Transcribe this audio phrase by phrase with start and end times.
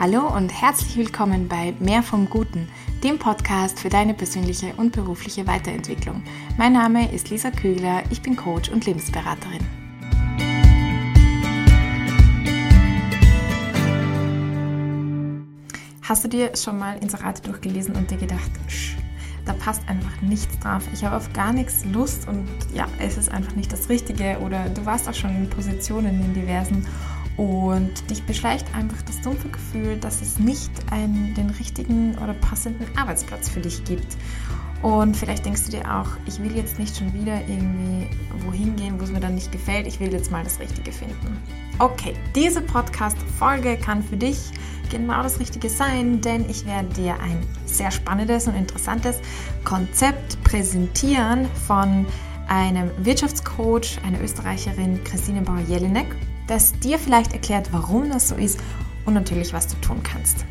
[0.00, 2.68] Hallo und herzlich willkommen bei Mehr vom Guten,
[3.02, 6.22] dem Podcast für deine persönliche und berufliche Weiterentwicklung.
[6.56, 9.58] Mein Name ist Lisa Kügler, ich bin Coach und Lebensberaterin.
[16.02, 18.52] Hast du dir schon mal Inserate durchgelesen und dir gedacht,
[19.46, 20.84] da passt einfach nichts drauf.
[20.92, 24.68] Ich habe auf gar nichts Lust und ja, es ist einfach nicht das Richtige oder
[24.68, 26.86] du warst auch schon in Positionen in diversen
[27.38, 32.84] und dich beschleicht einfach das dumpfe Gefühl, dass es nicht einen, den richtigen oder passenden
[32.98, 34.16] Arbeitsplatz für dich gibt.
[34.82, 38.08] Und vielleicht denkst du dir auch, ich will jetzt nicht schon wieder irgendwie
[38.44, 39.86] wohin gehen, wo es mir dann nicht gefällt.
[39.86, 41.36] Ich will jetzt mal das Richtige finden.
[41.78, 44.38] Okay, diese Podcast-Folge kann für dich
[44.90, 49.20] genau das Richtige sein, denn ich werde dir ein sehr spannendes und interessantes
[49.64, 52.04] Konzept präsentieren von
[52.48, 56.06] einem Wirtschaftscoach, einer Österreicherin, Christine Bauer-Jelinek
[56.48, 58.58] das dir vielleicht erklärt, warum das so ist
[59.06, 60.44] und natürlich, was du tun kannst.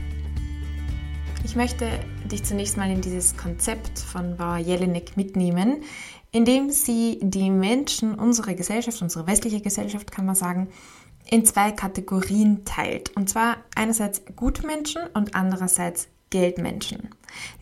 [1.43, 1.89] Ich möchte
[2.31, 5.83] dich zunächst mal in dieses Konzept von Bauer Jelinek mitnehmen,
[6.31, 10.69] indem sie die Menschen unserer Gesellschaft, unsere westliche Gesellschaft, kann man sagen,
[11.29, 13.15] in zwei Kategorien teilt.
[13.15, 17.09] Und zwar einerseits Gutmenschen und andererseits Geldmenschen.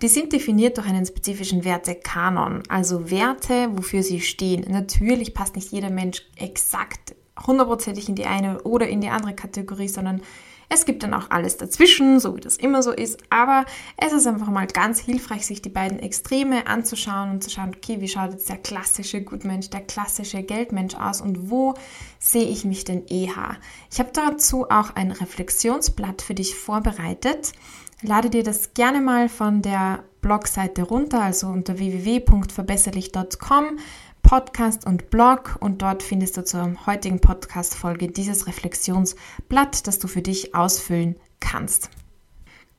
[0.01, 4.65] Die sind definiert durch einen spezifischen Wertekanon, also Werte, wofür sie stehen.
[4.67, 9.87] Natürlich passt nicht jeder Mensch exakt hundertprozentig in die eine oder in die andere Kategorie,
[9.87, 10.21] sondern
[10.69, 13.19] es gibt dann auch alles dazwischen, so wie das immer so ist.
[13.29, 13.65] Aber
[13.97, 18.01] es ist einfach mal ganz hilfreich, sich die beiden Extreme anzuschauen und zu schauen, okay,
[18.01, 21.75] wie schaut jetzt der klassische Gutmensch, der klassische Geldmensch aus und wo
[22.19, 23.57] sehe ich mich denn eher?
[23.91, 27.53] Ich habe dazu auch ein Reflexionsblatt für dich vorbereitet.
[28.01, 33.79] Lade dir das gerne mal von der Blogseite runter, also unter www.verbesserlich.com
[34.25, 40.23] Podcast und Blog und dort findest du zur heutigen Podcast-Folge dieses Reflexionsblatt, das du für
[40.23, 41.91] dich ausfüllen kannst.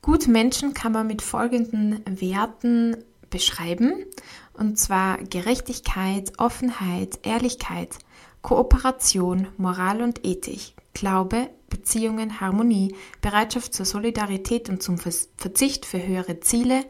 [0.02, 2.97] Gut Menschen kann man mit folgenden Werten
[3.30, 3.92] beschreiben
[4.55, 7.96] und zwar Gerechtigkeit, Offenheit, Ehrlichkeit,
[8.42, 16.40] Kooperation, Moral und Ethik, Glaube, Beziehungen, Harmonie, Bereitschaft zur Solidarität und zum Verzicht für höhere
[16.40, 16.84] Ziele,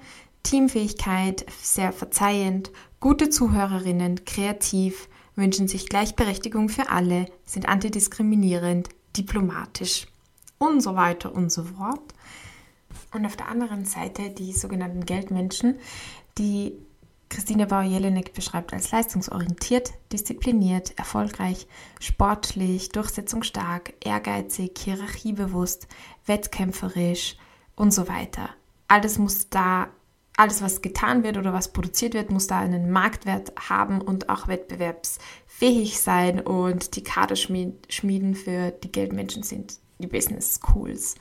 [0.47, 2.71] Teamfähigkeit, sehr verzeihend,
[3.01, 10.07] gute Zuhörerinnen, kreativ, wünschen sich Gleichberechtigung für alle, sind antidiskriminierend, diplomatisch
[10.59, 12.15] und so weiter und so fort.
[13.13, 15.81] Und auf der anderen Seite die sogenannten Geldmenschen,
[16.39, 16.75] die
[17.29, 21.67] Christine Bauer-Jelinek beschreibt als leistungsorientiert, diszipliniert, erfolgreich,
[21.99, 25.89] sportlich, durchsetzungsstark, ehrgeizig, hierarchiebewusst,
[26.25, 27.37] wettkämpferisch
[27.75, 28.51] und so weiter.
[28.87, 29.89] Alles muss da
[30.37, 34.49] alles, was getan wird oder was produziert wird, muss da einen Marktwert haben und auch
[34.49, 36.41] wettbewerbsfähig sein.
[36.41, 41.15] Und die Kaderschmieden für die Geldmenschen sind die Business Schools.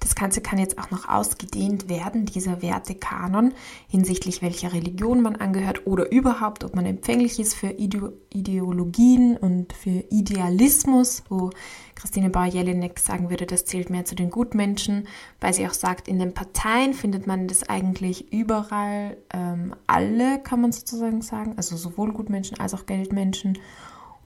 [0.00, 3.54] Das Ganze kann jetzt auch noch ausgedehnt werden, dieser Wertekanon,
[3.88, 10.04] hinsichtlich welcher Religion man angehört oder überhaupt, ob man empfänglich ist für Ideologien und für
[10.10, 11.50] Idealismus, wo
[11.94, 15.06] Christine Bauer-Jelinek sagen würde, das zählt mehr zu den Gutmenschen,
[15.40, 20.60] weil sie auch sagt, in den Parteien findet man das eigentlich überall, ähm, alle kann
[20.60, 23.58] man sozusagen sagen, also sowohl Gutmenschen als auch Geldmenschen.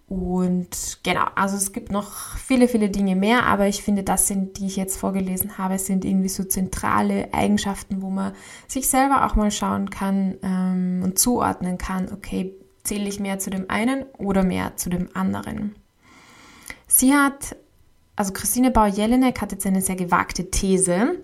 [0.09, 4.59] Und genau, also es gibt noch viele, viele Dinge mehr, aber ich finde, das sind,
[4.59, 8.33] die ich jetzt vorgelesen habe, sind irgendwie so zentrale Eigenschaften, wo man
[8.69, 13.51] sich selber auch mal schauen kann ähm, und zuordnen kann, okay, zähle ich mehr zu
[13.51, 15.75] dem einen oder mehr zu dem anderen.
[16.87, 17.57] Sie hat,
[18.15, 21.17] also Christine Bauer-Jelinek hat jetzt eine sehr gewagte These.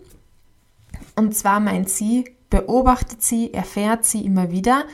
[1.15, 4.87] Und zwar meint sie, beobachtet sie, erfährt sie immer wieder,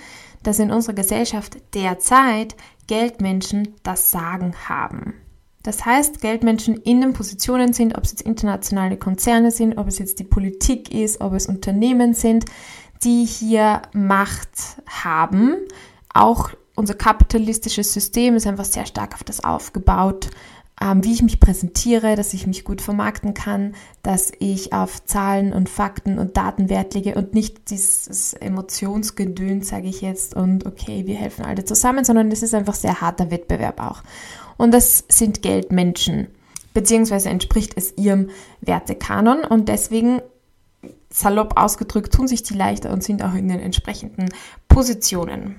[0.43, 2.55] dass in unserer Gesellschaft derzeit
[2.89, 5.15] Geldmenschen das Sagen haben.
[5.63, 9.99] Das heißt, Geldmenschen in den Positionen sind, ob es jetzt internationale Konzerne sind, ob es
[9.99, 12.47] jetzt die Politik ist, ob es Unternehmen sind,
[13.05, 14.49] die hier Macht
[14.89, 15.57] haben.
[16.13, 20.31] Auch unser kapitalistisches System ist einfach sehr stark auf das aufgebaut,
[20.81, 25.69] wie ich mich präsentiere, dass ich mich gut vermarkten kann, dass ich auf Zahlen und
[25.69, 31.17] Fakten und Daten Wert lege und nicht dieses Emotionsgedöns, sage ich jetzt, und okay, wir
[31.17, 34.03] helfen alle zusammen, sondern es ist einfach sehr harter Wettbewerb auch.
[34.57, 36.29] Und das sind Geldmenschen,
[36.75, 38.31] beziehungsweise entspricht es ihrem
[38.61, 40.23] Wertekanon und deswegen
[41.11, 44.29] salopp ausgedrückt tun sich die leichter und sind auch in den entsprechenden
[44.69, 45.57] Positionen.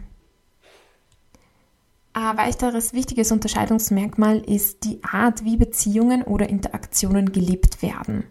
[2.13, 8.23] Ein weiteres wichtiges Unterscheidungsmerkmal ist die Art, wie Beziehungen oder Interaktionen gelebt werden.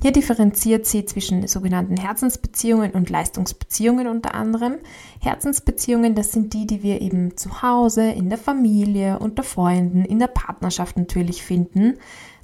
[0.00, 4.76] Hier differenziert sie zwischen sogenannten Herzensbeziehungen und Leistungsbeziehungen unter anderem.
[5.20, 10.18] Herzensbeziehungen, das sind die, die wir eben zu Hause, in der Familie, unter Freunden, in
[10.18, 11.94] der Partnerschaft natürlich finden.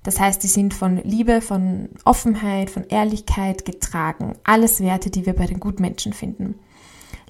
[0.03, 4.35] Das heißt, die sind von Liebe, von Offenheit, von Ehrlichkeit getragen.
[4.45, 6.59] Alles Werte, die wir bei den Gutmenschen finden.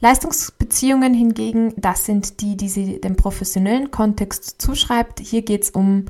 [0.02, 5.20] Leistungsbeziehungen hingegen, das sind die, die sie dem professionellen Kontext zuschreibt.
[5.20, 6.06] Hier geht es um,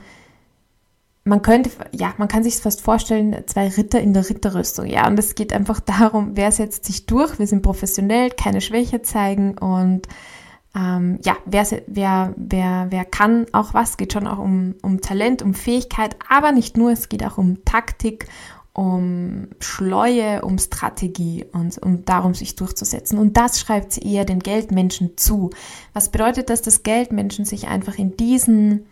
[1.25, 4.87] man könnte, ja, man kann sich fast vorstellen, zwei Ritter in der Ritterrüstung.
[4.87, 7.39] Ja, und es geht einfach darum, wer setzt sich durch.
[7.39, 10.09] Wir sind professionell, keine Schwäche zeigen und
[10.75, 15.43] ähm, ja, wer, wer, wer, wer kann auch was, geht schon auch um, um Talent,
[15.43, 18.27] um Fähigkeit, aber nicht nur, es geht auch um Taktik,
[18.75, 23.19] um Schleue, um Strategie und um darum, sich durchzusetzen.
[23.19, 25.51] Und das schreibt sie eher den Geldmenschen zu.
[25.93, 28.87] Was bedeutet das, dass Geldmenschen sich einfach in diesen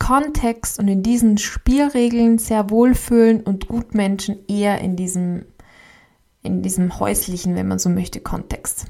[0.00, 5.44] Kontext und in diesen Spielregeln sehr wohlfühlen und Gutmenschen eher in diesem,
[6.42, 8.86] in diesem häuslichen, wenn man so möchte, Kontext.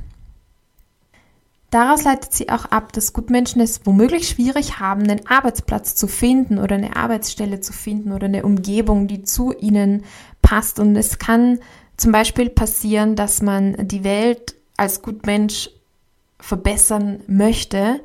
[1.73, 6.59] Daraus leitet sie auch ab, dass Gutmenschen es womöglich schwierig haben, einen Arbeitsplatz zu finden
[6.59, 10.05] oder eine Arbeitsstelle zu finden oder eine Umgebung, die zu ihnen
[10.43, 10.79] passt.
[10.79, 11.61] Und es kann
[11.97, 15.71] zum Beispiel passieren, dass man die Welt als Gutmensch
[16.39, 18.01] verbessern möchte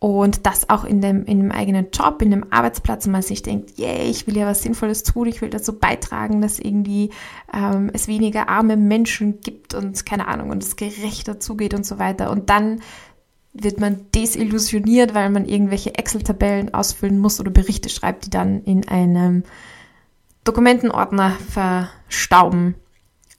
[0.00, 3.42] und das auch in dem, in dem eigenen Job, in dem Arbeitsplatz, und man sich
[3.42, 7.10] denkt, yeah, ich will ja was Sinnvolles tun, ich will dazu beitragen, dass irgendwie
[7.52, 11.98] ähm, es weniger arme Menschen gibt und keine Ahnung und es gerechter zugeht und so
[11.98, 12.30] weiter.
[12.30, 12.80] Und dann
[13.52, 18.86] wird man desillusioniert, weil man irgendwelche Excel-Tabellen ausfüllen muss oder Berichte schreibt, die dann in
[18.86, 19.42] einem
[20.44, 22.76] Dokumentenordner verstauben.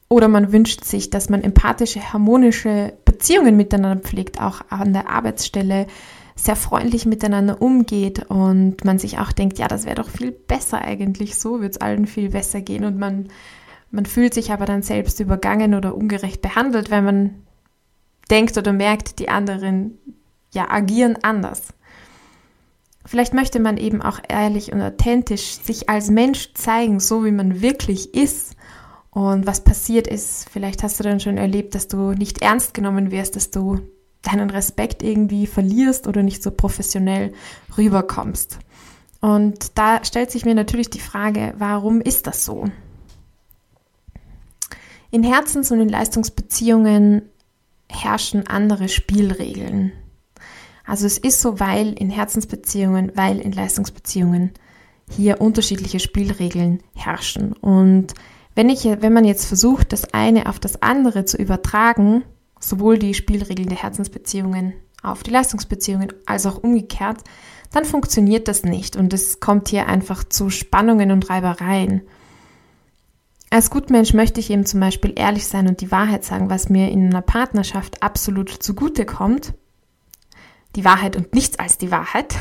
[0.09, 5.88] Oder man wünscht sich, dass man empathische, harmonische Beziehungen miteinander pflegt, auch an der Arbeitsstelle
[6.41, 10.81] sehr freundlich miteinander umgeht und man sich auch denkt, ja, das wäre doch viel besser
[10.81, 13.27] eigentlich, so wird es allen viel besser gehen und man,
[13.91, 17.36] man fühlt sich aber dann selbst übergangen oder ungerecht behandelt, wenn man
[18.31, 19.97] denkt oder merkt, die anderen
[20.53, 21.74] ja agieren anders.
[23.06, 27.62] Vielleicht möchte man eben auch ehrlich und authentisch sich als Mensch zeigen, so wie man
[27.62, 28.56] wirklich ist.
[29.09, 33.09] Und was passiert ist, vielleicht hast du dann schon erlebt, dass du nicht ernst genommen
[33.09, 33.80] wirst, dass du
[34.21, 37.33] deinen Respekt irgendwie verlierst oder nicht so professionell
[37.77, 38.60] rüberkommst.
[39.21, 42.66] Und da stellt sich mir natürlich die Frage, warum ist das so?
[45.12, 47.24] In Herzens- und in Leistungsbeziehungen
[47.89, 49.92] herrschen andere Spielregeln.
[50.86, 54.51] Also es ist so, weil in Herzensbeziehungen, weil in Leistungsbeziehungen
[55.10, 57.54] hier unterschiedliche Spielregeln herrschen.
[57.54, 58.13] Und
[58.56, 62.24] wenn ich, wenn man jetzt versucht, das eine auf das andere zu übertragen,
[62.59, 67.23] sowohl die Spielregeln der Herzensbeziehungen auf die Leistungsbeziehungen als auch umgekehrt,
[67.71, 72.01] dann funktioniert das nicht und es kommt hier einfach zu Spannungen und Reibereien.
[73.51, 76.89] Als Gutmensch möchte ich eben zum Beispiel ehrlich sein und die Wahrheit sagen, was mir
[76.89, 79.53] in einer Partnerschaft absolut zugute kommt.
[80.75, 82.35] Die Wahrheit und nichts als die Wahrheit.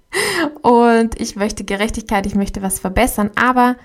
[0.62, 3.76] und ich möchte Gerechtigkeit, ich möchte was verbessern, aber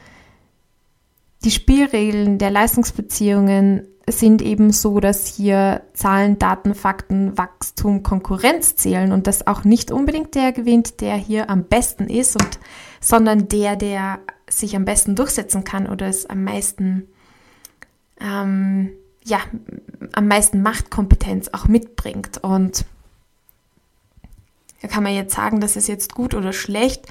[1.44, 9.12] die Spielregeln der Leistungsbeziehungen sind eben so, dass hier Zahlen, Daten, Fakten, Wachstum, Konkurrenz zählen
[9.12, 12.60] und das auch nicht unbedingt der gewinnt, der hier am besten ist, und,
[13.02, 17.08] sondern der, der sich am besten durchsetzen kann oder es am meisten,
[18.22, 18.92] ähm,
[19.24, 19.40] ja,
[20.14, 22.38] am meisten Machtkompetenz auch mitbringt.
[22.44, 22.86] Und
[24.84, 27.08] da kann man jetzt sagen, das ist jetzt gut oder schlecht,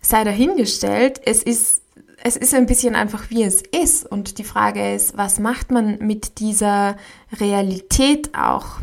[0.00, 1.20] sei dahingestellt.
[1.22, 1.81] Es ist
[2.24, 4.06] es ist ein bisschen einfach, wie es ist.
[4.06, 6.96] Und die Frage ist, was macht man mit dieser
[7.32, 8.80] Realität auch?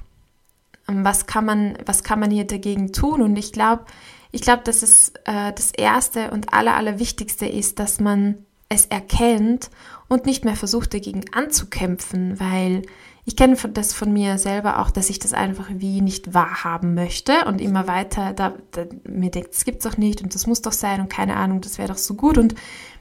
[0.88, 3.22] Ähm, was kann man, was kann man hier dagegen tun?
[3.22, 3.86] Und ich glaube,
[4.32, 9.70] ich glaube, dass es äh, das Erste und Aller, Allerwichtigste ist, dass man es erkennt
[10.10, 12.84] und nicht mehr versucht, dagegen anzukämpfen, weil
[13.30, 17.46] ich kenne das von mir selber auch, dass ich das einfach wie nicht wahrhaben möchte
[17.46, 20.72] und immer weiter da, da mir denkt, das gibt's doch nicht und das muss doch
[20.72, 22.56] sein und keine Ahnung, das wäre doch so gut und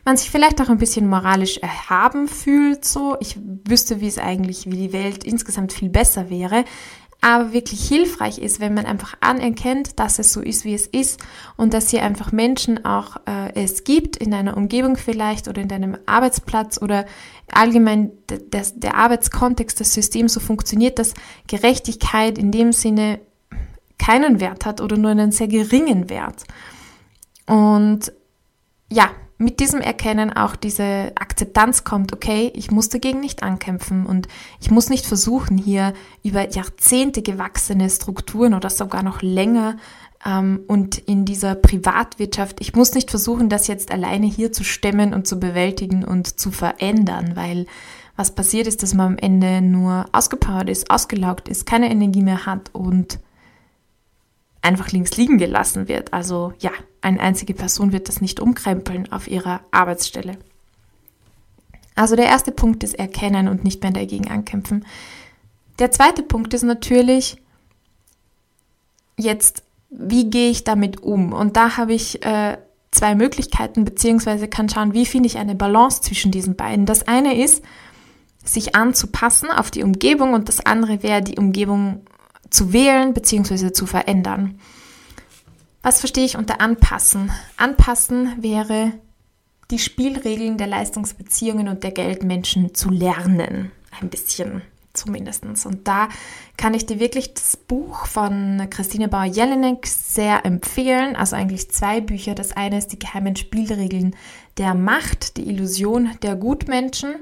[0.05, 3.17] man sich vielleicht auch ein bisschen moralisch erhaben fühlt, so.
[3.21, 6.67] Ich wüsste, wie es eigentlich, wie die Welt insgesamt viel besser wäre.
[7.21, 11.21] Aber wirklich hilfreich ist, wenn man einfach anerkennt, dass es so ist, wie es ist
[11.57, 15.67] und dass hier einfach Menschen auch äh, es gibt in einer Umgebung vielleicht oder in
[15.67, 17.07] deinem Arbeitsplatz oder
[17.51, 18.13] allgemein
[18.51, 21.15] das, der Arbeitskontext, das System so funktioniert, dass
[21.49, 23.19] Gerechtigkeit in dem Sinne
[23.99, 26.45] keinen Wert hat oder nur einen sehr geringen Wert.
[27.47, 28.13] Und
[28.91, 34.27] ja, mit diesem Erkennen auch diese Akzeptanz kommt, okay, ich muss dagegen nicht ankämpfen und
[34.61, 39.77] ich muss nicht versuchen, hier über Jahrzehnte gewachsene Strukturen oder sogar noch länger
[40.27, 45.15] ähm, und in dieser Privatwirtschaft, ich muss nicht versuchen, das jetzt alleine hier zu stemmen
[45.15, 47.67] und zu bewältigen und zu verändern, weil
[48.17, 52.47] was passiert ist, dass man am Ende nur ausgepowert ist, ausgelaugt ist, keine Energie mehr
[52.47, 53.21] hat und
[54.63, 56.13] einfach links liegen gelassen wird.
[56.13, 60.37] Also ja, eine einzige Person wird das nicht umkrempeln auf ihrer Arbeitsstelle.
[61.95, 64.85] Also der erste Punkt ist erkennen und nicht mehr dagegen ankämpfen.
[65.79, 67.39] Der zweite Punkt ist natürlich
[69.17, 71.33] jetzt, wie gehe ich damit um?
[71.33, 72.59] Und da habe ich äh,
[72.91, 76.87] zwei Möglichkeiten, beziehungsweise kann schauen, wie finde ich eine Balance zwischen diesen beiden.
[76.87, 77.63] Das eine ist,
[78.45, 82.03] sich anzupassen auf die Umgebung und das andere wäre, die Umgebung
[82.51, 83.73] zu wählen bzw.
[83.73, 84.59] zu verändern.
[85.83, 87.31] Was verstehe ich unter anpassen?
[87.57, 88.93] Anpassen wäre,
[89.71, 93.71] die Spielregeln der Leistungsbeziehungen und der Geldmenschen zu lernen.
[94.01, 95.45] Ein bisschen zumindest.
[95.45, 96.09] Und da
[96.57, 101.17] kann ich dir wirklich das Buch von Christine Bauer-Jelinek sehr empfehlen.
[101.17, 102.35] Also eigentlich zwei Bücher.
[102.35, 104.17] Das eine ist die geheimen Spielregeln
[104.57, 107.15] der Macht, die Illusion der Gutmenschen.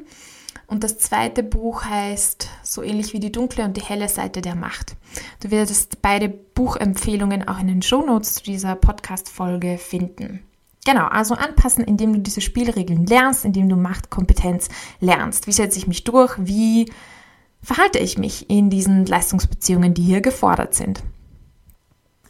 [0.67, 4.57] Und das zweite Buch heißt so ähnlich wie die dunkle und die helle Seite der
[4.57, 4.97] Macht.
[5.41, 10.41] Du wirst beide Buchempfehlungen auch in den Shownotes zu dieser Podcast-Folge finden.
[10.85, 14.69] Genau, also anpassen, indem du diese Spielregeln lernst, indem du Machtkompetenz
[15.01, 15.47] lernst.
[15.47, 16.35] Wie setze ich mich durch?
[16.39, 16.93] Wie
[17.63, 21.03] verhalte ich mich in diesen Leistungsbeziehungen, die hier gefordert sind?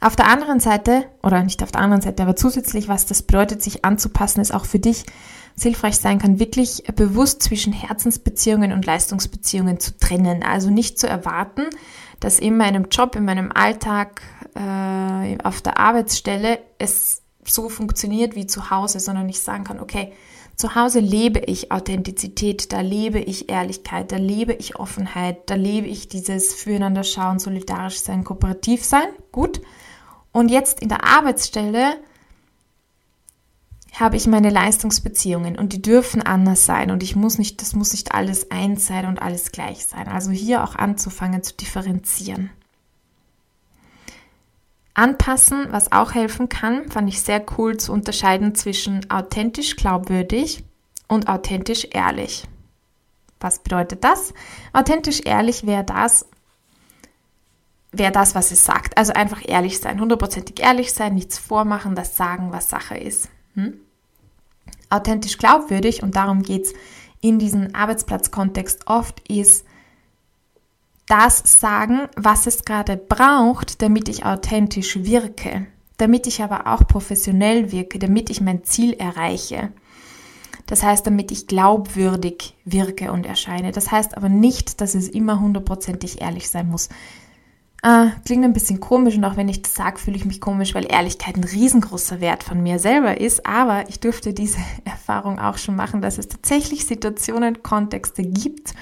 [0.00, 3.62] Auf der anderen Seite, oder nicht auf der anderen Seite, aber zusätzlich, was das bedeutet,
[3.62, 5.04] sich anzupassen, ist auch für dich
[5.62, 10.42] hilfreich sein kann, wirklich bewusst zwischen Herzensbeziehungen und Leistungsbeziehungen zu trennen.
[10.42, 11.62] Also nicht zu erwarten,
[12.20, 14.22] dass in meinem Job, in meinem Alltag,
[14.54, 20.12] äh, auf der Arbeitsstelle es so funktioniert wie zu Hause, sondern ich sagen kann, okay,
[20.56, 25.86] zu Hause lebe ich Authentizität, da lebe ich Ehrlichkeit, da lebe ich Offenheit, da lebe
[25.86, 29.60] ich dieses Füreinander schauen, solidarisch sein, kooperativ sein, gut.
[30.32, 31.98] Und jetzt in der Arbeitsstelle
[34.00, 37.92] habe ich meine Leistungsbeziehungen und die dürfen anders sein und ich muss nicht, das muss
[37.92, 40.08] nicht alles eins sein und alles gleich sein.
[40.08, 42.50] Also hier auch anzufangen zu differenzieren.
[44.92, 50.64] Anpassen, was auch helfen kann, fand ich sehr cool zu unterscheiden zwischen authentisch glaubwürdig
[51.06, 52.44] und authentisch ehrlich.
[53.40, 54.32] Was bedeutet das?
[54.72, 56.26] Authentisch ehrlich wäre das,
[57.92, 58.96] wäre das, was es sagt.
[58.96, 63.28] Also einfach ehrlich sein, hundertprozentig ehrlich sein, nichts vormachen, das sagen, was Sache ist.
[63.54, 63.80] Hm?
[64.90, 66.74] Authentisch glaubwürdig, und darum geht es
[67.20, 69.64] in diesem Arbeitsplatzkontext oft, ist
[71.08, 75.66] das sagen, was es gerade braucht, damit ich authentisch wirke,
[75.98, 79.72] damit ich aber auch professionell wirke, damit ich mein Ziel erreiche.
[80.66, 83.70] Das heißt, damit ich glaubwürdig wirke und erscheine.
[83.70, 86.88] Das heißt aber nicht, dass es immer hundertprozentig ehrlich sein muss.
[87.86, 90.74] Äh, klingt ein bisschen komisch und auch wenn ich das sage, fühle ich mich komisch,
[90.74, 93.46] weil Ehrlichkeit ein riesengroßer Wert von mir selber ist.
[93.46, 98.74] Aber ich durfte diese Erfahrung auch schon machen, dass es tatsächlich Situationen, Kontexte gibt,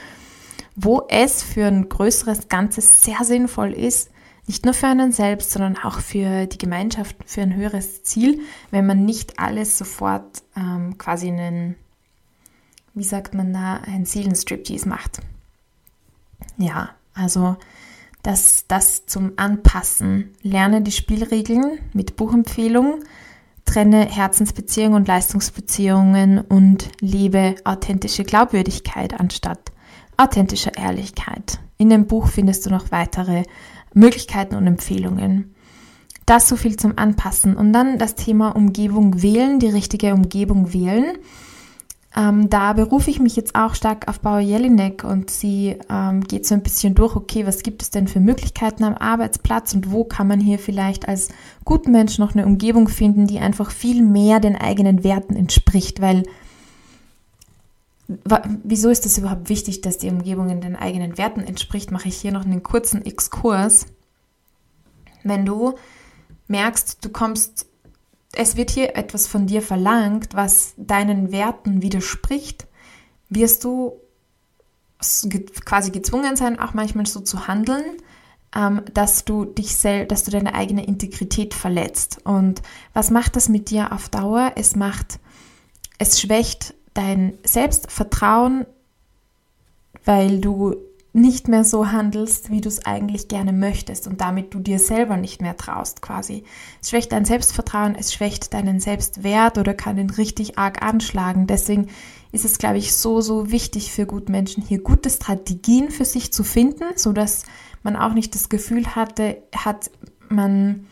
[0.75, 4.11] wo es für ein größeres Ganzes sehr sinnvoll ist,
[4.46, 8.87] nicht nur für einen selbst, sondern auch für die Gemeinschaft, für ein höheres Ziel, wenn
[8.87, 11.75] man nicht alles sofort ähm, quasi einen,
[12.94, 15.20] wie sagt man da, einen Seelenstriptease macht.
[16.56, 17.56] Ja, also
[18.24, 20.32] das, das zum Anpassen.
[20.42, 23.04] Lerne die Spielregeln mit Buchempfehlung,
[23.64, 29.70] trenne Herzensbeziehungen und Leistungsbeziehungen und lebe authentische Glaubwürdigkeit anstatt
[30.16, 31.58] authentischer Ehrlichkeit.
[31.76, 33.42] In dem Buch findest du noch weitere
[33.92, 35.54] Möglichkeiten und Empfehlungen.
[36.24, 37.56] Das so viel zum Anpassen.
[37.56, 41.18] Und dann das Thema Umgebung wählen, die richtige Umgebung wählen.
[42.16, 46.47] Ähm, da berufe ich mich jetzt auch stark auf Bauer Jelinek und sie ähm, geht
[46.47, 50.04] so ein bisschen durch, okay, was gibt es denn für Möglichkeiten am Arbeitsplatz und wo
[50.04, 51.30] kann man hier vielleicht als
[51.64, 56.23] Gutmensch noch eine Umgebung finden, die einfach viel mehr den eigenen Werten entspricht, weil
[58.62, 62.16] wieso ist es überhaupt wichtig, dass die Umgebung in den eigenen Werten entspricht, mache ich
[62.16, 63.87] hier noch einen kurzen Exkurs.
[65.25, 65.75] Wenn du
[66.49, 67.66] merkst, du kommst
[68.36, 72.66] es wird hier etwas von dir verlangt, was deinen Werten widerspricht,
[73.28, 74.00] wirst du
[75.64, 77.84] quasi gezwungen sein, auch manchmal so zu handeln,
[78.54, 82.20] ähm, dass du dich selbst, dass du deine eigene Integrität verletzt.
[82.24, 82.62] Und
[82.92, 84.52] was macht das mit dir auf Dauer?
[84.56, 85.18] Es macht,
[85.98, 88.66] es schwächt dein Selbstvertrauen,
[90.04, 90.76] weil du
[91.14, 95.16] nicht mehr so handelst, wie du es eigentlich gerne möchtest und damit du dir selber
[95.16, 96.42] nicht mehr traust quasi.
[96.83, 101.47] Es schwächt dein Selbstvertrauen, es schwächt deinen Selbstwert oder kann ihn richtig arg anschlagen.
[101.47, 101.87] Deswegen
[102.33, 106.42] ist es, glaube ich, so, so wichtig für Gutmenschen, hier gute Strategien für sich zu
[106.42, 107.44] finden, so dass
[107.85, 109.92] man auch nicht das Gefühl hatte, hat
[110.28, 110.87] man,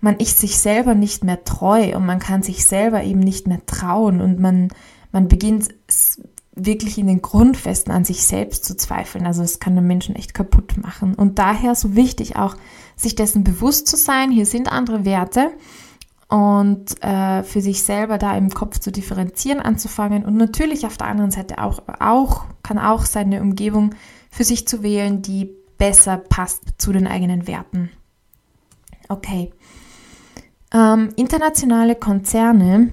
[0.00, 3.60] man ist sich selber nicht mehr treu und man kann sich selber eben nicht mehr
[3.66, 4.68] trauen und man,
[5.10, 5.68] man beginnt
[6.54, 9.26] wirklich in den Grundfesten an sich selbst zu zweifeln.
[9.26, 11.14] Also es kann den Menschen echt kaputt machen.
[11.14, 12.56] Und daher so wichtig auch,
[12.96, 15.50] sich dessen bewusst zu sein, hier sind andere Werte
[16.28, 21.08] und äh, für sich selber da im Kopf zu differenzieren anzufangen und natürlich auf der
[21.08, 23.94] anderen Seite auch, auch kann auch seine Umgebung
[24.30, 27.90] für sich zu wählen, die besser passt zu den eigenen Werten.
[29.08, 29.52] Okay.
[30.72, 32.90] Ähm, internationale Konzerne,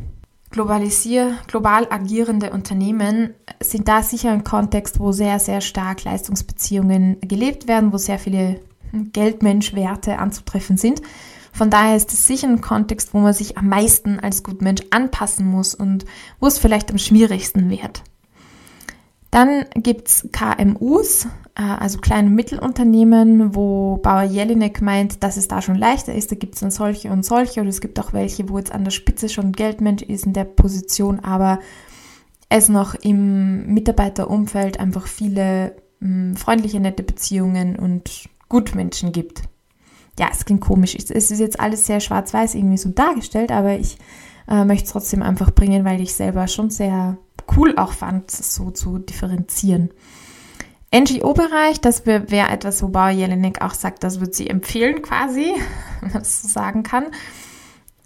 [0.51, 7.67] globalisier, global agierende Unternehmen sind da sicher ein Kontext, wo sehr, sehr stark Leistungsbeziehungen gelebt
[7.67, 8.59] werden, wo sehr viele
[8.91, 11.01] Geldmenschwerte anzutreffen sind.
[11.51, 15.45] Von daher ist es sicher ein Kontext, wo man sich am meisten als Gutmensch anpassen
[15.45, 16.05] muss und
[16.39, 18.03] wo es vielleicht am schwierigsten wird.
[19.31, 25.61] Dann gibt es KMUs, äh, also kleine Mittelunternehmen, wo Bauer Jelinek meint, dass es da
[25.61, 26.31] schon leichter ist.
[26.31, 28.83] Da gibt es dann solche und solche oder es gibt auch welche, wo jetzt an
[28.83, 31.59] der Spitze schon Geldmensch ist in der Position, aber
[32.49, 39.43] es noch im Mitarbeiterumfeld einfach viele mh, hm, freundliche, nette Beziehungen und Gutmenschen gibt.
[40.17, 40.95] Ja, es klingt komisch.
[40.95, 43.97] Es ist jetzt alles sehr schwarz-weiß irgendwie so dargestellt, aber ich
[44.49, 47.17] äh, möchte es trotzdem einfach bringen, weil ich selber schon sehr
[47.55, 49.89] cool auch fand, so zu differenzieren.
[50.93, 55.53] NGO-Bereich, das wäre etwas, wo Bauer Jelinek auch sagt, das würde sie empfehlen quasi,
[56.01, 57.05] wenn man das so sagen kann.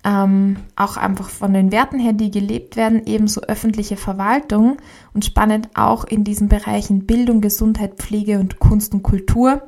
[0.06, 4.78] Ähm, auch einfach von den Werten her, die gelebt werden, ebenso öffentliche Verwaltung
[5.14, 9.62] und spannend auch in diesen Bereichen Bildung, Gesundheit, Pflege und Kunst und Kultur.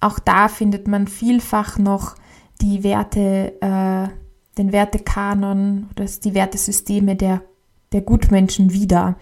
[0.00, 2.14] Auch da findet man vielfach noch
[2.62, 4.08] die Werte, äh,
[4.56, 7.42] den Wertekanon oder die Wertesysteme der
[7.94, 9.16] der Gutmenschen wieder.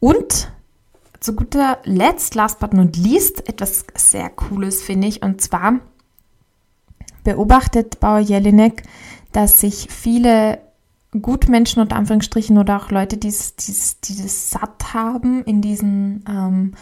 [0.00, 0.52] Und
[1.20, 5.22] zu guter Letzt, last but not least, etwas sehr Cooles finde ich.
[5.22, 5.80] Und zwar
[7.24, 8.82] beobachtet Bauer Jelinek,
[9.32, 10.58] dass sich viele
[11.12, 16.72] Gutmenschen unter Anführungsstrichen oder auch Leute, die es satt haben in diesen ähm,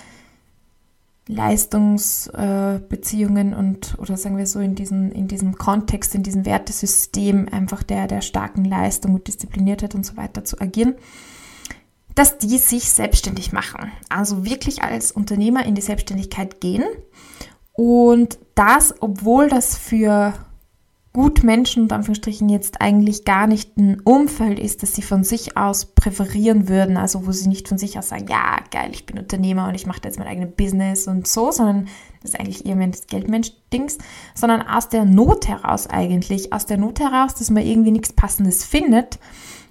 [1.29, 7.47] Leistungsbeziehungen äh, und oder sagen wir so in, diesen, in diesem Kontext, in diesem Wertesystem
[7.51, 10.95] einfach der, der starken Leistung und Diszipliniertheit und so weiter zu agieren,
[12.15, 13.93] dass die sich selbstständig machen.
[14.09, 16.85] Also wirklich als Unternehmer in die Selbstständigkeit gehen
[17.75, 20.33] und das, obwohl das für
[21.19, 25.57] gut Menschen und Anführungsstrichen jetzt eigentlich gar nicht ein Umfeld ist, das sie von sich
[25.57, 29.19] aus präferieren würden, also wo sie nicht von sich aus sagen, ja, geil, ich bin
[29.19, 31.89] Unternehmer und ich mache jetzt mein eigenes Business und so, sondern
[32.23, 33.99] das ist eigentlich eher mehr Geldmensch-Dings,
[34.37, 38.65] sondern aus der Not heraus eigentlich, aus der Not heraus, dass man irgendwie nichts Passendes
[38.65, 39.19] findet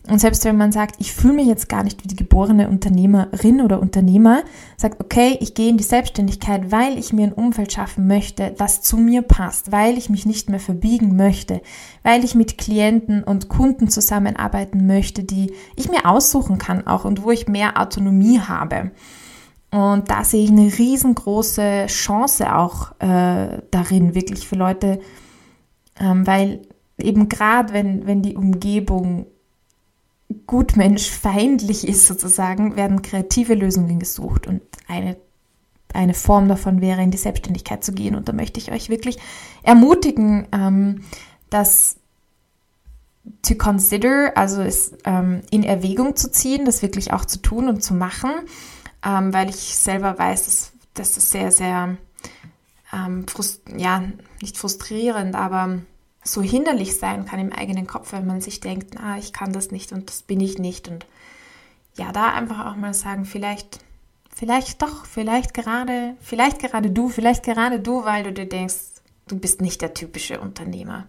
[0.10, 3.62] und selbst wenn man sagt, ich fühle mich jetzt gar nicht wie die geborene Unternehmerin
[3.62, 4.43] oder Unternehmer,
[4.78, 8.82] sagt, okay, ich gehe in die Selbstständigkeit, weil ich mir ein Umfeld schaffen möchte, das
[8.82, 11.62] zu mir passt, weil ich mich nicht mehr verbiegen möchte,
[12.04, 17.24] weil ich mit Klienten und Kunden zusammenarbeiten möchte, die ich mir aussuchen kann auch und
[17.24, 18.91] wo ich mehr Autonomie habe.
[19.72, 25.00] Und da sehe ich eine riesengroße Chance auch äh, darin, wirklich für Leute,
[26.00, 26.62] ähm, weil
[26.98, 29.26] eben gerade wenn, wenn die Umgebung
[30.47, 35.17] gutmenschfeindlich ist sozusagen, werden kreative Lösungen gesucht und eine
[35.93, 38.15] eine Form davon wäre, in die Selbstständigkeit zu gehen.
[38.15, 39.17] Und da möchte ich euch wirklich
[39.63, 41.03] ermutigen, ähm,
[41.49, 41.97] das
[43.41, 47.83] to consider, also es ähm, in Erwägung zu ziehen, das wirklich auch zu tun und
[47.83, 48.31] zu machen,
[49.05, 51.97] ähm, weil ich selber weiß, dass, dass das sehr, sehr,
[52.93, 53.25] ähm,
[53.75, 54.03] ja,
[54.41, 55.79] nicht frustrierend, aber
[56.28, 59.72] so hinderlich sein kann im eigenen Kopf, wenn man sich denkt, na, ich kann das
[59.72, 60.88] nicht und das bin ich nicht.
[60.88, 61.06] Und
[61.96, 63.80] ja, da einfach auch mal sagen, vielleicht,
[64.36, 69.40] vielleicht doch, vielleicht gerade, vielleicht gerade du, vielleicht gerade du, weil du dir denkst, du
[69.40, 71.08] bist nicht der typische Unternehmer.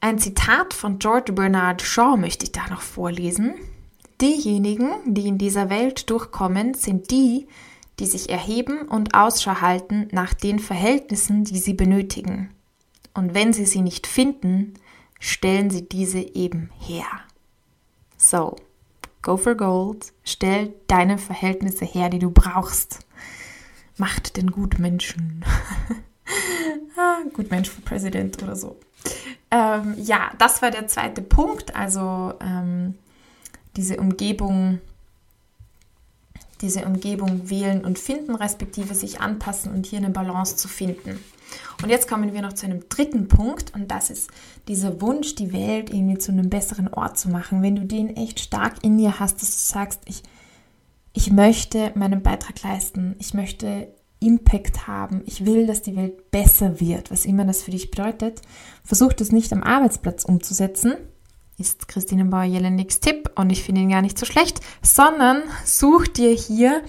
[0.00, 3.54] Ein Zitat von George Bernard Shaw möchte ich da noch vorlesen.
[4.20, 7.46] Diejenigen, die in dieser Welt durchkommen, sind die,
[7.98, 12.50] die sich erheben und Ausschau halten nach den Verhältnissen, die sie benötigen.
[13.16, 14.74] Und wenn Sie sie nicht finden,
[15.18, 17.06] stellen Sie diese eben her.
[18.16, 18.56] So,
[19.22, 23.00] go for gold, stell deine Verhältnisse her, die du brauchst.
[23.96, 25.44] Macht den Gutmenschen.
[26.96, 28.76] ah, Gutmensch für Präsident oder so.
[29.50, 32.94] Ähm, ja, das war der zweite Punkt, also ähm,
[33.76, 34.80] diese Umgebung
[36.62, 41.22] diese Umgebung wählen und finden, respektive sich anpassen und hier eine Balance zu finden.
[41.82, 44.30] Und jetzt kommen wir noch zu einem dritten Punkt und das ist
[44.68, 47.62] dieser Wunsch, die Welt irgendwie zu einem besseren Ort zu machen.
[47.62, 50.22] Wenn du den echt stark in dir hast, dass du sagst, ich,
[51.12, 53.88] ich möchte meinen Beitrag leisten, ich möchte
[54.20, 58.40] Impact haben, ich will, dass die Welt besser wird, was immer das für dich bedeutet,
[58.82, 60.94] versuch das nicht am Arbeitsplatz umzusetzen,
[61.58, 66.30] ist Christine Bauer-Jeleniks Tipp und ich finde ihn gar nicht so schlecht, sondern such dir
[66.30, 66.82] hier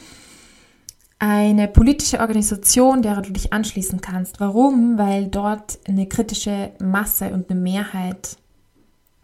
[1.19, 4.39] eine politische Organisation, der du dich anschließen kannst.
[4.39, 4.97] Warum?
[4.97, 8.37] Weil dort eine kritische Masse und eine Mehrheit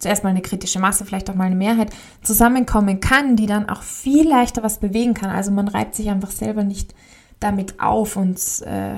[0.03, 1.89] zuerst mal eine kritische Masse, vielleicht auch mal eine Mehrheit
[2.21, 5.29] zusammenkommen kann, die dann auch viel leichter was bewegen kann.
[5.29, 6.93] Also man reibt sich einfach selber nicht
[7.39, 8.95] damit auf und äh,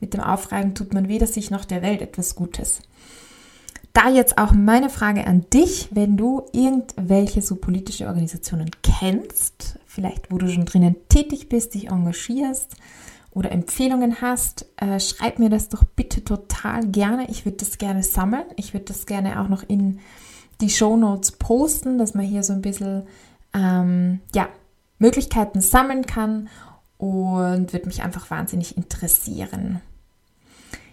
[0.00, 2.80] mit dem Aufreiben tut man weder sich noch der Welt etwas Gutes.
[3.92, 10.30] Da jetzt auch meine Frage an dich, wenn du irgendwelche so politische Organisationen kennst, vielleicht
[10.30, 12.76] wo du schon drinnen tätig bist, dich engagierst
[13.32, 17.28] oder Empfehlungen hast, äh, schreib mir das doch bitte total gerne.
[17.28, 18.44] Ich würde das gerne sammeln.
[18.56, 19.98] Ich würde das gerne auch noch in
[20.60, 23.04] die Show Notes posten, dass man hier so ein bisschen
[23.52, 24.48] ähm, ja,
[24.98, 26.48] Möglichkeiten sammeln kann
[26.96, 29.80] und würde mich einfach wahnsinnig interessieren.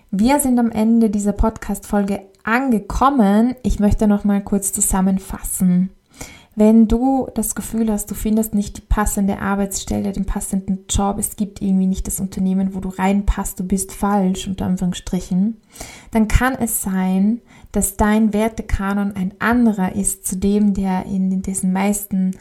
[0.09, 3.55] Wir sind am Ende dieser Podcast-Folge angekommen.
[3.61, 5.91] Ich möchte noch mal kurz zusammenfassen.
[6.59, 11.35] Wenn du das Gefühl hast, du findest nicht die passende Arbeitsstelle, den passenden Job, es
[11.35, 15.57] gibt irgendwie nicht das Unternehmen, wo du reinpasst, du bist falsch, unter Anführungsstrichen,
[16.09, 17.41] dann kann es sein,
[17.73, 22.31] dass dein Wertekanon ein anderer ist zu dem, der in diesen meisten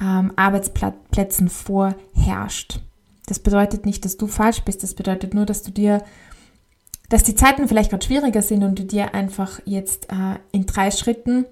[0.00, 2.80] ähm, Arbeitsplätzen vorherrscht.
[3.26, 6.02] Das bedeutet nicht, dass du falsch bist, das bedeutet nur, dass du dir
[7.10, 10.90] dass die Zeiten vielleicht gerade schwieriger sind und du dir einfach jetzt äh, in drei
[10.90, 11.46] Schritten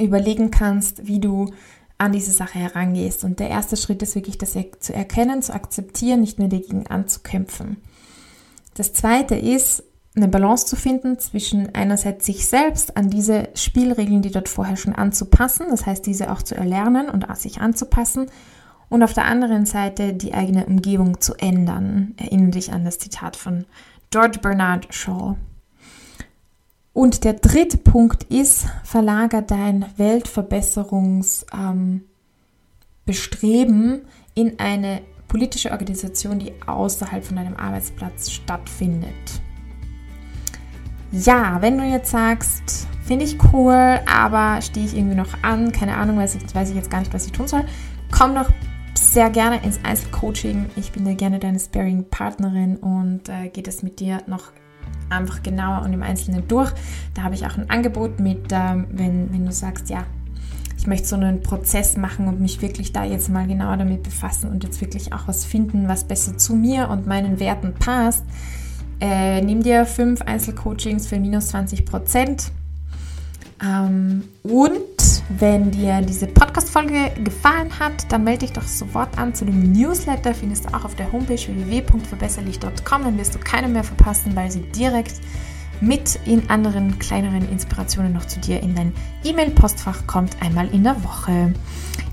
[0.00, 1.52] überlegen kannst, wie du
[1.98, 3.24] an diese Sache herangehst.
[3.24, 7.78] Und der erste Schritt ist wirklich, das zu erkennen, zu akzeptieren, nicht mehr dagegen anzukämpfen.
[8.74, 9.82] Das zweite ist,
[10.14, 14.94] eine Balance zu finden zwischen einerseits sich selbst an diese Spielregeln, die dort vorher schon
[14.94, 18.26] anzupassen, das heißt, diese auch zu erlernen und sich anzupassen
[18.88, 22.14] und auf der anderen Seite die eigene Umgebung zu ändern.
[22.16, 23.64] Erinnere dich an das Zitat von
[24.10, 25.36] George Bernard Shaw.
[26.98, 32.02] Und der dritte Punkt ist, verlager dein Weltverbesserungsbestreben
[33.06, 34.00] ähm,
[34.34, 39.14] in eine politische Organisation, die außerhalb von deinem Arbeitsplatz stattfindet.
[41.12, 45.98] Ja, wenn du jetzt sagst, finde ich cool, aber stehe ich irgendwie noch an, keine
[45.98, 47.62] Ahnung, weiß ich, weiß ich jetzt gar nicht, was ich tun soll,
[48.10, 48.50] komm doch
[48.94, 50.66] sehr gerne ins Einzelcoaching.
[50.74, 54.50] Ich bin da gerne deine Sparing-Partnerin und äh, geht es mit dir noch
[55.10, 56.72] einfach genauer und im Einzelnen durch.
[57.14, 60.04] Da habe ich auch ein Angebot mit, ähm, wenn, wenn du sagst, ja,
[60.76, 64.48] ich möchte so einen Prozess machen und mich wirklich da jetzt mal genauer damit befassen
[64.48, 68.24] und jetzt wirklich auch was finden, was besser zu mir und meinen Werten passt.
[69.00, 72.52] Äh, nimm dir fünf Einzelcoachings für minus 20 Prozent.
[73.62, 74.97] Ähm, und
[75.28, 80.32] wenn dir diese Podcast-Folge gefallen hat, dann melde dich doch sofort an zu dem Newsletter.
[80.34, 83.02] Findest du auch auf der Homepage www.verbesserlich.com.
[83.04, 85.16] Dann wirst du keine mehr verpassen, weil sie direkt
[85.80, 91.04] mit in anderen kleineren Inspirationen noch zu dir in dein E-Mail-Postfach kommt, einmal in der
[91.04, 91.52] Woche.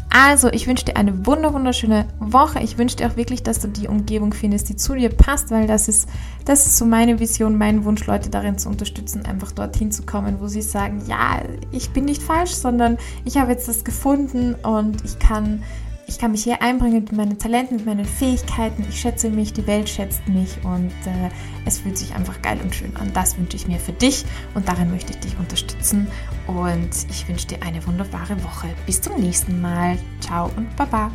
[0.10, 2.62] Also, ich wünsche dir eine wunderschöne Woche.
[2.62, 5.68] Ich wünsche dir auch wirklich, dass du die Umgebung findest, die zu dir passt, weil
[5.68, 6.08] das ist,
[6.46, 10.40] das ist so meine Vision, mein Wunsch, Leute darin zu unterstützen, einfach dorthin zu kommen,
[10.40, 11.42] wo sie sagen, ja,
[11.72, 15.64] ich bin nicht falsch, sondern ich habe jetzt das gefunden und ich kann
[16.08, 18.86] ich kann mich hier einbringen mit meinen Talenten, mit meinen Fähigkeiten.
[18.88, 21.30] Ich schätze mich, die Welt schätzt mich und äh,
[21.66, 23.12] es fühlt sich einfach geil und schön an.
[23.14, 26.08] Das wünsche ich mir für dich und darin möchte ich dich unterstützen.
[26.48, 28.68] Und ich wünsche dir eine wunderbare Woche.
[28.86, 29.98] Bis zum nächsten Mal.
[30.22, 31.12] Ciao und Baba.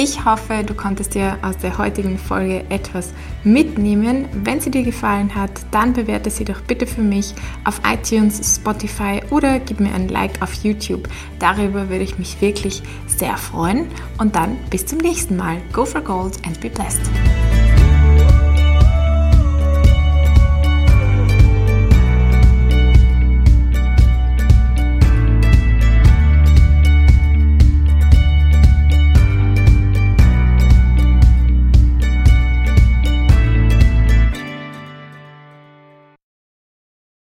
[0.00, 4.26] Ich hoffe, du konntest dir aus der heutigen Folge etwas mitnehmen.
[4.32, 9.20] Wenn sie dir gefallen hat, dann bewerte sie doch bitte für mich auf iTunes, Spotify
[9.30, 11.08] oder gib mir ein Like auf YouTube.
[11.40, 13.88] Darüber würde ich mich wirklich sehr freuen.
[14.18, 15.56] Und dann bis zum nächsten Mal.
[15.72, 17.02] Go for Gold and be blessed.